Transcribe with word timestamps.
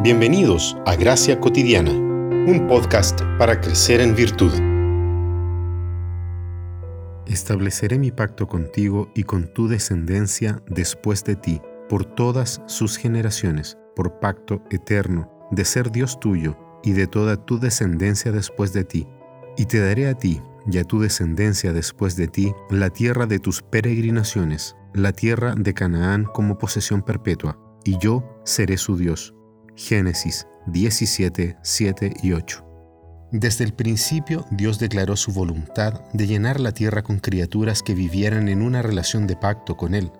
Bienvenidos 0.00 0.76
a 0.86 0.94
Gracia 0.94 1.40
Cotidiana, 1.40 1.90
un 1.90 2.68
podcast 2.68 3.20
para 3.36 3.60
crecer 3.60 4.00
en 4.00 4.14
virtud. 4.14 4.52
Estableceré 7.26 7.98
mi 7.98 8.12
pacto 8.12 8.46
contigo 8.46 9.10
y 9.16 9.24
con 9.24 9.52
tu 9.52 9.66
descendencia 9.66 10.62
después 10.68 11.24
de 11.24 11.34
ti, 11.34 11.60
por 11.88 12.04
todas 12.04 12.62
sus 12.66 12.96
generaciones, 12.96 13.76
por 13.96 14.20
pacto 14.20 14.62
eterno, 14.70 15.28
de 15.50 15.64
ser 15.64 15.90
Dios 15.90 16.20
tuyo 16.20 16.56
y 16.84 16.92
de 16.92 17.08
toda 17.08 17.44
tu 17.44 17.58
descendencia 17.58 18.30
después 18.30 18.72
de 18.72 18.84
ti. 18.84 19.08
Y 19.56 19.64
te 19.64 19.80
daré 19.80 20.06
a 20.06 20.14
ti 20.14 20.40
y 20.70 20.78
a 20.78 20.84
tu 20.84 21.00
descendencia 21.00 21.72
después 21.72 22.14
de 22.14 22.28
ti 22.28 22.54
la 22.70 22.90
tierra 22.90 23.26
de 23.26 23.40
tus 23.40 23.62
peregrinaciones, 23.62 24.76
la 24.94 25.10
tierra 25.10 25.56
de 25.56 25.74
Canaán 25.74 26.22
como 26.22 26.56
posesión 26.56 27.02
perpetua, 27.02 27.58
y 27.84 27.98
yo 27.98 28.22
seré 28.44 28.76
su 28.76 28.96
Dios 28.96 29.34
Génesis 29.78 30.48
17, 30.66 31.56
7 31.62 32.14
y 32.20 32.32
8. 32.32 32.64
Desde 33.30 33.62
el 33.62 33.72
principio 33.72 34.44
Dios 34.50 34.80
declaró 34.80 35.16
su 35.16 35.32
voluntad 35.32 36.02
de 36.12 36.26
llenar 36.26 36.58
la 36.58 36.72
tierra 36.72 37.02
con 37.04 37.20
criaturas 37.20 37.84
que 37.84 37.94
vivieran 37.94 38.48
en 38.48 38.60
una 38.60 38.82
relación 38.82 39.28
de 39.28 39.36
pacto 39.36 39.76
con 39.76 39.94
Él. 39.94 40.10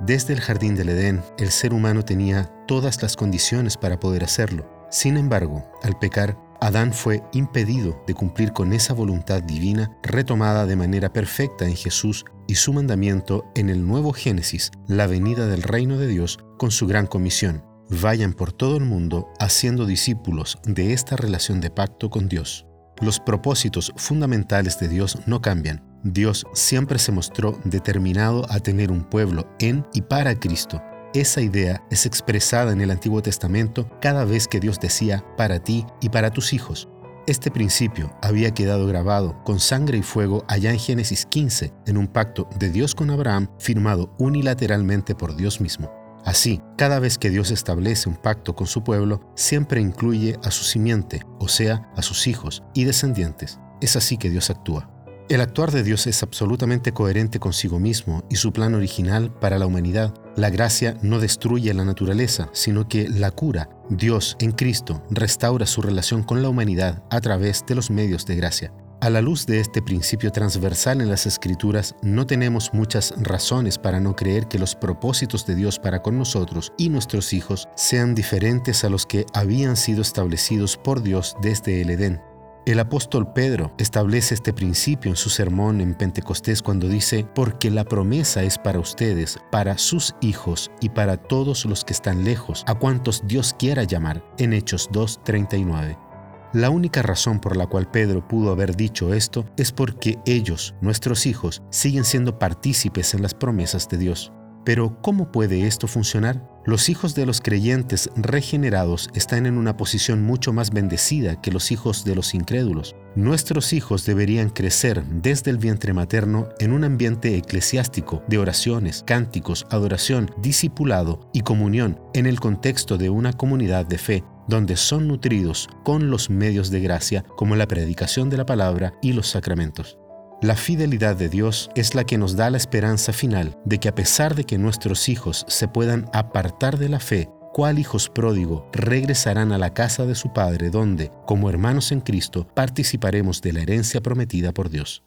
Desde 0.00 0.32
el 0.32 0.40
jardín 0.40 0.76
del 0.76 0.88
Edén, 0.88 1.22
el 1.36 1.50
ser 1.50 1.74
humano 1.74 2.06
tenía 2.06 2.50
todas 2.66 3.02
las 3.02 3.16
condiciones 3.16 3.76
para 3.76 4.00
poder 4.00 4.24
hacerlo. 4.24 4.66
Sin 4.90 5.18
embargo, 5.18 5.70
al 5.82 5.98
pecar, 5.98 6.38
Adán 6.62 6.94
fue 6.94 7.22
impedido 7.34 8.02
de 8.06 8.14
cumplir 8.14 8.54
con 8.54 8.72
esa 8.72 8.94
voluntad 8.94 9.42
divina 9.42 9.94
retomada 10.02 10.64
de 10.64 10.76
manera 10.76 11.12
perfecta 11.12 11.66
en 11.66 11.76
Jesús 11.76 12.24
y 12.48 12.54
su 12.54 12.72
mandamiento 12.72 13.44
en 13.54 13.68
el 13.68 13.86
nuevo 13.86 14.14
Génesis, 14.14 14.70
la 14.86 15.06
venida 15.06 15.46
del 15.48 15.62
reino 15.62 15.98
de 15.98 16.06
Dios 16.06 16.38
con 16.56 16.70
su 16.70 16.86
gran 16.86 17.06
comisión 17.06 17.75
vayan 17.90 18.32
por 18.32 18.52
todo 18.52 18.76
el 18.76 18.84
mundo 18.84 19.28
haciendo 19.38 19.86
discípulos 19.86 20.58
de 20.64 20.92
esta 20.92 21.16
relación 21.16 21.60
de 21.60 21.70
pacto 21.70 22.10
con 22.10 22.28
Dios. 22.28 22.66
Los 23.00 23.20
propósitos 23.20 23.92
fundamentales 23.96 24.78
de 24.78 24.88
Dios 24.88 25.18
no 25.26 25.42
cambian. 25.42 25.84
Dios 26.02 26.46
siempre 26.54 26.98
se 26.98 27.12
mostró 27.12 27.60
determinado 27.64 28.46
a 28.50 28.60
tener 28.60 28.90
un 28.90 29.04
pueblo 29.04 29.46
en 29.58 29.86
y 29.92 30.02
para 30.02 30.38
Cristo. 30.38 30.82
Esa 31.14 31.40
idea 31.40 31.82
es 31.90 32.06
expresada 32.06 32.72
en 32.72 32.80
el 32.80 32.90
Antiguo 32.90 33.22
Testamento 33.22 33.88
cada 34.00 34.24
vez 34.24 34.48
que 34.48 34.60
Dios 34.60 34.80
decía 34.80 35.24
para 35.36 35.60
ti 35.60 35.84
y 36.00 36.08
para 36.08 36.30
tus 36.30 36.52
hijos. 36.52 36.88
Este 37.26 37.50
principio 37.50 38.16
había 38.22 38.52
quedado 38.54 38.86
grabado 38.86 39.42
con 39.44 39.58
sangre 39.58 39.98
y 39.98 40.02
fuego 40.02 40.44
allá 40.46 40.70
en 40.70 40.78
Génesis 40.78 41.26
15, 41.26 41.72
en 41.86 41.96
un 41.96 42.06
pacto 42.06 42.48
de 42.58 42.70
Dios 42.70 42.94
con 42.94 43.10
Abraham 43.10 43.48
firmado 43.58 44.14
unilateralmente 44.18 45.14
por 45.16 45.34
Dios 45.36 45.60
mismo. 45.60 46.05
Así, 46.26 46.60
cada 46.76 46.98
vez 46.98 47.18
que 47.18 47.30
Dios 47.30 47.52
establece 47.52 48.08
un 48.08 48.16
pacto 48.16 48.56
con 48.56 48.66
su 48.66 48.82
pueblo, 48.82 49.20
siempre 49.36 49.80
incluye 49.80 50.36
a 50.42 50.50
su 50.50 50.64
simiente, 50.64 51.22
o 51.38 51.46
sea, 51.46 51.88
a 51.94 52.02
sus 52.02 52.26
hijos 52.26 52.64
y 52.74 52.82
descendientes. 52.82 53.60
Es 53.80 53.94
así 53.94 54.18
que 54.18 54.28
Dios 54.28 54.50
actúa. 54.50 54.90
El 55.28 55.40
actuar 55.40 55.70
de 55.70 55.84
Dios 55.84 56.08
es 56.08 56.24
absolutamente 56.24 56.92
coherente 56.92 57.38
consigo 57.38 57.78
mismo 57.78 58.24
y 58.28 58.36
su 58.36 58.52
plan 58.52 58.74
original 58.74 59.32
para 59.32 59.58
la 59.58 59.66
humanidad. 59.66 60.14
La 60.34 60.50
gracia 60.50 60.98
no 61.00 61.20
destruye 61.20 61.72
la 61.74 61.84
naturaleza, 61.84 62.48
sino 62.52 62.88
que 62.88 63.08
la 63.08 63.30
cura. 63.30 63.70
Dios 63.88 64.36
en 64.40 64.50
Cristo 64.50 65.04
restaura 65.10 65.66
su 65.66 65.80
relación 65.80 66.24
con 66.24 66.42
la 66.42 66.48
humanidad 66.48 67.04
a 67.08 67.20
través 67.20 67.64
de 67.68 67.76
los 67.76 67.88
medios 67.90 68.26
de 68.26 68.34
gracia. 68.34 68.72
A 69.06 69.10
la 69.10 69.22
luz 69.22 69.46
de 69.46 69.60
este 69.60 69.82
principio 69.82 70.32
transversal 70.32 71.00
en 71.00 71.08
las 71.08 71.26
Escrituras, 71.26 71.94
no 72.02 72.26
tenemos 72.26 72.74
muchas 72.74 73.14
razones 73.18 73.78
para 73.78 74.00
no 74.00 74.16
creer 74.16 74.48
que 74.48 74.58
los 74.58 74.74
propósitos 74.74 75.46
de 75.46 75.54
Dios 75.54 75.78
para 75.78 76.02
con 76.02 76.18
nosotros 76.18 76.72
y 76.76 76.88
nuestros 76.88 77.32
hijos 77.32 77.68
sean 77.76 78.16
diferentes 78.16 78.82
a 78.82 78.90
los 78.90 79.06
que 79.06 79.24
habían 79.32 79.76
sido 79.76 80.02
establecidos 80.02 80.76
por 80.76 81.04
Dios 81.04 81.36
desde 81.40 81.82
el 81.82 81.90
Edén. 81.90 82.20
El 82.66 82.80
apóstol 82.80 83.32
Pedro 83.32 83.72
establece 83.78 84.34
este 84.34 84.52
principio 84.52 85.12
en 85.12 85.16
su 85.16 85.30
sermón 85.30 85.80
en 85.80 85.94
Pentecostés 85.94 86.60
cuando 86.60 86.88
dice, 86.88 87.24
porque 87.32 87.70
la 87.70 87.84
promesa 87.84 88.42
es 88.42 88.58
para 88.58 88.80
ustedes, 88.80 89.38
para 89.52 89.78
sus 89.78 90.16
hijos 90.20 90.72
y 90.80 90.88
para 90.88 91.16
todos 91.16 91.64
los 91.64 91.84
que 91.84 91.92
están 91.92 92.24
lejos, 92.24 92.64
a 92.66 92.74
cuantos 92.74 93.22
Dios 93.24 93.54
quiera 93.56 93.84
llamar, 93.84 94.24
en 94.38 94.52
Hechos 94.52 94.90
2.39. 94.90 96.05
La 96.52 96.70
única 96.70 97.02
razón 97.02 97.40
por 97.40 97.56
la 97.56 97.66
cual 97.66 97.90
Pedro 97.90 98.26
pudo 98.26 98.52
haber 98.52 98.76
dicho 98.76 99.12
esto 99.12 99.44
es 99.56 99.72
porque 99.72 100.18
ellos, 100.26 100.74
nuestros 100.80 101.26
hijos, 101.26 101.62
siguen 101.70 102.04
siendo 102.04 102.38
partícipes 102.38 103.14
en 103.14 103.22
las 103.22 103.34
promesas 103.34 103.88
de 103.88 103.98
Dios. 103.98 104.32
Pero 104.64 105.00
¿cómo 105.00 105.30
puede 105.30 105.66
esto 105.66 105.86
funcionar? 105.86 106.44
Los 106.64 106.88
hijos 106.88 107.14
de 107.14 107.24
los 107.24 107.40
creyentes 107.40 108.10
regenerados 108.16 109.08
están 109.14 109.46
en 109.46 109.58
una 109.58 109.76
posición 109.76 110.24
mucho 110.24 110.52
más 110.52 110.70
bendecida 110.70 111.40
que 111.40 111.52
los 111.52 111.70
hijos 111.70 112.04
de 112.04 112.16
los 112.16 112.34
incrédulos. 112.34 112.96
Nuestros 113.14 113.72
hijos 113.72 114.04
deberían 114.04 114.50
crecer 114.50 115.04
desde 115.04 115.52
el 115.52 115.58
vientre 115.58 115.92
materno 115.92 116.48
en 116.58 116.72
un 116.72 116.82
ambiente 116.82 117.36
eclesiástico 117.36 118.24
de 118.26 118.38
oraciones, 118.38 119.04
cánticos, 119.06 119.66
adoración, 119.70 120.32
discipulado 120.38 121.30
y 121.32 121.42
comunión 121.42 122.00
en 122.14 122.26
el 122.26 122.40
contexto 122.40 122.98
de 122.98 123.10
una 123.10 123.32
comunidad 123.32 123.86
de 123.86 123.98
fe 123.98 124.24
donde 124.48 124.76
son 124.76 125.08
nutridos 125.08 125.68
con 125.84 126.10
los 126.10 126.30
medios 126.30 126.70
de 126.70 126.80
gracia 126.80 127.24
como 127.36 127.56
la 127.56 127.66
predicación 127.66 128.30
de 128.30 128.36
la 128.36 128.46
palabra 128.46 128.94
y 129.02 129.12
los 129.12 129.28
sacramentos. 129.28 129.98
La 130.42 130.54
fidelidad 130.54 131.16
de 131.16 131.30
Dios 131.30 131.70
es 131.74 131.94
la 131.94 132.04
que 132.04 132.18
nos 132.18 132.36
da 132.36 132.50
la 132.50 132.58
esperanza 132.58 133.12
final 133.12 133.56
de 133.64 133.78
que 133.78 133.88
a 133.88 133.94
pesar 133.94 134.34
de 134.34 134.44
que 134.44 134.58
nuestros 134.58 135.08
hijos 135.08 135.46
se 135.48 135.66
puedan 135.66 136.10
apartar 136.12 136.78
de 136.78 136.90
la 136.90 137.00
fe, 137.00 137.30
cual 137.54 137.78
hijos 137.78 138.10
pródigo 138.10 138.68
regresarán 138.72 139.50
a 139.50 139.56
la 139.56 139.72
casa 139.72 140.04
de 140.04 140.14
su 140.14 140.34
Padre 140.34 140.68
donde, 140.68 141.10
como 141.26 141.48
hermanos 141.48 141.90
en 141.90 142.02
Cristo, 142.02 142.46
participaremos 142.54 143.40
de 143.40 143.54
la 143.54 143.62
herencia 143.62 144.02
prometida 144.02 144.52
por 144.52 144.68
Dios. 144.68 145.02